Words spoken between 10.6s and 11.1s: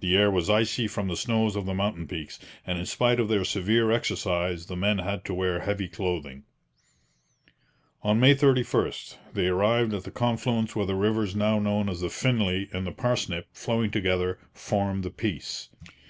where the